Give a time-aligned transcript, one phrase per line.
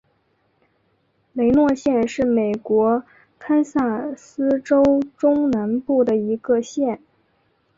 [1.33, 3.03] 雷诺县是美国
[3.37, 4.81] 堪萨斯州
[5.15, 6.99] 中南部的一个县。